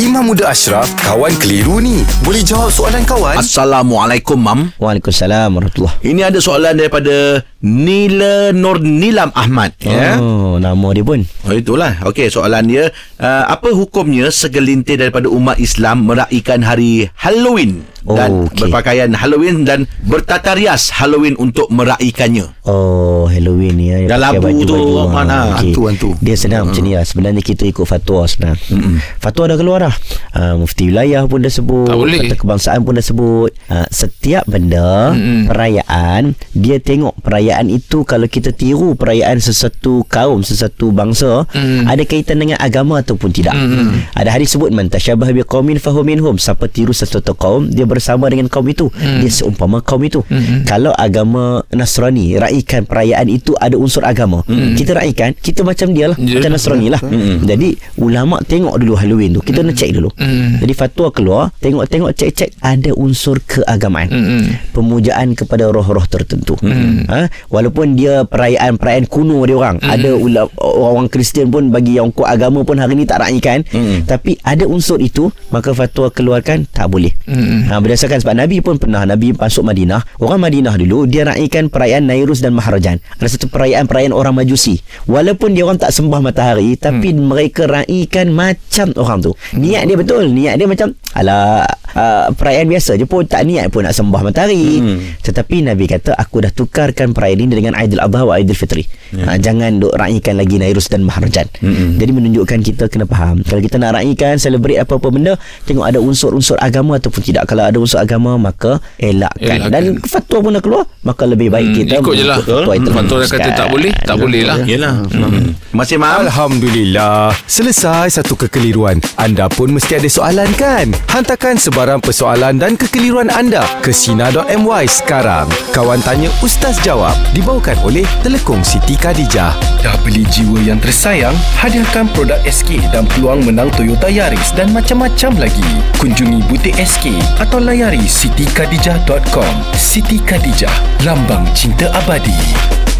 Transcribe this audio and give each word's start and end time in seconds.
Imam 0.00 0.24
Muda 0.24 0.48
Ashraf, 0.48 0.88
kawan 1.04 1.36
keliru 1.36 1.76
ni. 1.76 2.00
Boleh 2.24 2.40
jawab 2.40 2.72
soalan 2.72 3.04
kawan? 3.04 3.36
Assalamualaikum 3.36 4.40
Mam 4.40 4.72
Waalaikumsalam 4.80 5.52
warahmatullahi 5.52 6.00
Ini 6.00 6.32
ada 6.32 6.40
soalan 6.40 6.80
daripada 6.80 7.44
Nila 7.62 8.50
Nur 8.50 8.82
Nilam 8.82 9.30
Ahmad 9.38 9.70
ya. 9.78 10.18
Oh, 10.18 10.58
nama 10.58 10.90
dia 10.90 11.06
pun. 11.06 11.22
Oh 11.46 11.54
itulah. 11.54 12.02
Okey, 12.02 12.26
soalan 12.26 12.66
dia 12.66 12.90
uh, 13.22 13.44
apa 13.46 13.70
hukumnya 13.70 14.34
segelintir 14.34 14.98
daripada 14.98 15.30
umat 15.30 15.62
Islam 15.62 16.10
meraihkan 16.10 16.66
hari 16.66 17.06
Halloween 17.14 17.86
Oh, 18.02 18.18
dan 18.18 18.50
okey. 18.50 18.66
berpakaian 18.66 19.14
Halloween 19.14 19.62
dan 19.62 19.86
bertata 20.02 20.58
rias 20.58 20.90
Halloween 20.90 21.38
untuk 21.38 21.70
meraihkannya. 21.70 22.66
Oh, 22.66 23.30
Halloween 23.30 23.78
ya. 23.78 24.02
Dia 24.02 24.18
Dah 24.18 24.34
pakai 24.34 24.42
labu 24.42 24.66
tu, 24.66 24.74
mana? 25.06 25.54
Okey. 25.54 25.70
Hantu, 25.70 25.80
hantu. 25.86 26.10
Dia 26.18 26.34
senang 26.34 26.66
macam 26.66 26.82
ni 26.82 26.98
lah. 26.98 27.06
Sebenarnya 27.06 27.38
kita 27.46 27.62
ikut 27.62 27.86
fatwa 27.86 28.26
senang. 28.26 28.58
Mm-mm. 28.74 28.98
Fatwa 29.22 29.46
dah 29.46 29.54
keluar 29.54 29.78
dah. 29.86 29.94
Uh, 30.34 30.58
mufti 30.58 30.90
wilayah 30.90 31.22
pun 31.30 31.46
dah 31.46 31.52
sebut. 31.54 31.86
Tak 31.86 31.94
boleh. 31.94 32.18
Kata 32.26 32.36
kebangsaan 32.42 32.82
pun 32.82 32.98
dah 32.98 33.06
sebut. 33.06 33.54
Uh, 33.70 33.86
setiap 33.86 34.50
benda, 34.50 35.14
Mm-mm. 35.14 35.46
perayaan, 35.46 36.34
dia 36.58 36.82
tengok 36.82 37.14
perayaan 37.22 37.51
itu 37.68 38.06
kalau 38.06 38.24
kita 38.24 38.54
tiru 38.54 38.96
perayaan 38.96 39.36
sesuatu 39.36 40.06
kaum, 40.08 40.40
sesuatu 40.40 40.88
bangsa, 40.88 41.44
Mm. 41.52 41.84
ada 41.84 42.02
kaitan 42.06 42.38
dengan 42.38 42.56
agama 42.56 43.02
ataupun 43.02 43.28
tidak. 43.28 43.52
Mm-mm. 43.52 44.14
Ada 44.16 44.32
hadis 44.32 44.54
sebut 44.54 44.72
man 44.72 44.88
tasyabah 44.88 45.28
biqaumin 45.32 45.76
fahuwa 45.76 46.06
minhum. 46.06 46.36
Siapa 46.38 46.70
tiru 46.70 46.94
sesuatu 46.94 47.34
kaum, 47.34 47.68
dia 47.68 47.84
bersama 47.84 48.30
dengan 48.30 48.48
kaum 48.48 48.64
itu. 48.64 48.88
Mm. 48.94 49.20
Dia 49.20 49.30
seumpama 49.30 49.82
kaum 49.82 50.00
itu. 50.00 50.24
Mm-mm. 50.24 50.64
Kalau 50.64 50.94
agama 50.94 51.60
Nasrani 51.68 52.38
raikan 52.38 52.86
perayaan 52.86 53.28
itu 53.28 53.52
ada 53.58 53.76
unsur 53.76 54.06
agama. 54.06 54.40
Mm. 54.46 54.78
Kita 54.78 54.92
raikan, 54.94 55.30
kita 55.34 55.60
macam 55.66 55.90
dia 55.92 56.08
lah, 56.08 56.16
Ya. 56.16 56.38
macam 56.38 56.50
Nasrani 56.54 56.88
lah. 56.88 57.02
Mm. 57.02 57.44
Jadi 57.44 57.68
ulama 57.98 58.38
tengok 58.40 58.78
dulu 58.78 58.94
Halloween 58.94 59.36
tu. 59.36 59.42
Kita 59.42 59.60
nak 59.60 59.74
cek 59.74 59.90
dulu. 59.92 60.08
Mm. 60.16 60.62
Jadi 60.62 60.72
fatwa 60.72 61.08
keluar, 61.10 61.42
tengok-tengok 61.58 62.10
cek-cek 62.14 62.62
ada 62.62 62.90
unsur 62.94 63.42
keagamaan. 63.42 64.08
Mm-mm. 64.08 64.42
Pemujaan 64.70 65.34
kepada 65.34 65.68
roh-roh 65.68 66.06
tertentu. 66.06 66.54
Mm. 66.62 67.10
Ha? 67.10 67.26
Walaupun 67.48 67.98
dia 67.98 68.22
perayaan-perayaan 68.28 69.06
kuno 69.10 69.42
dia 69.48 69.56
orang. 69.58 69.82
Mm. 69.82 69.90
Ada 69.90 70.10
ula, 70.14 70.42
orang 70.60 71.08
Kristian 71.08 71.50
pun 71.50 71.72
bagi 71.72 71.98
yang 71.98 72.14
kuat 72.14 72.38
agama 72.38 72.62
pun 72.62 72.78
hari 72.78 72.94
ni 72.94 73.08
tak 73.08 73.24
raikan. 73.24 73.64
Mm. 73.72 74.06
Tapi 74.06 74.38
ada 74.44 74.68
unsur 74.68 75.02
itu, 75.02 75.32
maka 75.50 75.74
fatwa 75.74 76.12
keluarkan 76.12 76.68
tak 76.70 76.86
boleh. 76.92 77.12
Mm-mm. 77.26 77.70
Ha, 77.70 77.78
berdasarkan 77.80 78.18
sebab 78.20 78.34
Nabi 78.36 78.58
pun 78.60 78.76
pernah 78.76 79.06
Nabi 79.06 79.32
masuk 79.32 79.62
Madinah 79.62 80.02
orang 80.18 80.40
Madinah 80.42 80.74
dulu 80.76 81.06
dia 81.06 81.22
raikan 81.24 81.70
perayaan 81.70 82.10
Nairus 82.10 82.42
dan 82.42 82.52
Maharajan 82.52 82.98
ada 82.98 83.28
satu 83.30 83.46
perayaan-perayaan 83.48 84.10
orang 84.10 84.34
Majusi 84.36 84.82
walaupun 85.06 85.54
dia 85.54 85.62
orang 85.64 85.78
tak 85.78 85.94
sembah 85.94 86.20
matahari 86.20 86.74
tapi 86.76 87.14
hmm. 87.14 87.22
mereka 87.22 87.64
raikan 87.70 88.34
macam 88.34 88.90
orang 88.98 89.22
tu 89.22 89.32
niat 89.54 89.86
dia 89.86 89.96
betul 89.96 90.28
niat 90.34 90.58
dia 90.58 90.66
macam 90.66 90.92
ala 91.14 91.62
uh, 91.94 92.26
perayaan 92.34 92.66
biasa 92.68 92.98
je 92.98 93.06
pun 93.06 93.22
tak 93.24 93.46
niat 93.46 93.70
pun 93.70 93.86
nak 93.86 93.94
sembah 93.94 94.20
matahari 94.20 94.64
Hmm. 94.82 94.98
tetapi 95.22 95.62
Nabi 95.62 95.84
kata 95.86 96.16
aku 96.16 96.42
dah 96.42 96.50
tukarkan 96.50 97.14
perayaan 97.14 97.31
ini 97.34 97.50
dengan 97.50 97.72
Aidil 97.72 97.98
Adha 97.98 98.22
wa 98.22 98.34
Aidil 98.34 98.52
Fitri 98.52 98.84
ha, 99.18 99.36
jangan 99.36 99.78
duk 99.78 99.92
raikan 99.92 100.36
lagi 100.36 100.56
Nairus 100.56 100.86
dan 100.86 101.02
Maharajan 101.02 101.44
Hmm. 101.58 101.94
jadi 101.94 102.10
menunjukkan 102.10 102.58
kita 102.60 102.84
kena 102.86 103.04
faham 103.04 103.40
kalau 103.40 103.58
kita 103.58 103.76
nak 103.76 103.94
raikan 103.94 104.34
celebrate 104.34 104.78
apa-apa 104.78 105.08
benda 105.08 105.32
tengok 105.62 105.84
ada 105.84 105.98
unsur-unsur 105.98 106.58
agama 106.58 106.96
ataupun 106.96 107.22
tidak 107.22 107.44
kalau 107.44 107.62
ada 107.62 107.76
unsur 107.76 107.98
agama 107.98 108.34
maka 108.34 108.82
elakkan, 108.96 109.62
Elakkan. 109.62 109.70
dan 109.70 109.82
fatwa 110.02 110.38
pun 110.40 110.50
dah 110.50 110.60
keluar 110.60 110.84
maka 111.00 111.22
lebih 111.24 111.48
baik 111.48 111.64
Hmm, 111.64 111.78
kita 111.78 111.94
ikut 111.98 112.14
je 112.14 112.24
lah. 112.24 112.38
fatwa 112.38 112.72
yang 112.72 112.82
Hmm, 112.82 112.96
fatwa 112.98 113.16
dah 113.16 113.28
kata 113.28 113.50
tak 113.52 113.68
boleh, 113.68 113.92
tak 114.02 114.16
boleh 114.16 114.42
lah. 114.42 114.56
Yalah. 114.62 114.94
Hmm. 115.06 115.54
Masih 115.70 115.96
Mam? 115.96 116.26
Alhamdulillah. 116.26 117.32
Selesai 117.44 118.12
satu 118.12 118.34
kekeliruan. 118.36 118.98
Anda 119.14 119.46
pun 119.46 119.70
mesti 119.70 119.96
ada 119.96 120.06
soalan 120.06 120.50
kan? 120.54 120.90
Hantarkan 121.08 121.56
sebarang 121.56 121.98
persoalan 121.98 122.56
dan 122.56 122.74
kekeliruan 122.74 123.28
anda 123.28 123.62
ke 123.80 123.90
Sina.my 123.90 124.84
sekarang. 124.84 125.46
Kawan 125.70 126.00
Tanya 126.00 126.28
Ustaz 126.40 126.76
Jawab 126.80 127.14
dibawakan 127.30 127.78
oleh 127.86 128.02
Telekong 128.20 128.60
Siti 128.60 128.98
Khadijah. 128.98 129.54
Dah 129.80 129.96
beli 130.02 130.26
jiwa 130.28 130.60
yang 130.62 130.82
tersayang? 130.82 131.34
Hadiahkan 131.58 132.10
produk 132.12 132.42
SK 132.44 132.82
dan 132.90 133.06
peluang 133.06 133.46
menang 133.46 133.70
Toyota 133.74 134.10
Yaris 134.10 134.52
dan 134.52 134.70
macam-macam 134.74 135.48
lagi. 135.48 135.70
Kunjungi 136.02 136.42
butik 136.50 136.76
SK 136.76 137.16
atau 137.40 137.58
layari 137.58 138.04
sitikadijah.com. 138.04 139.54
Siti 139.74 140.20
Khadijah, 140.22 140.74
lambang 141.02 141.48
cinta 141.56 141.88
abadi. 141.96 142.91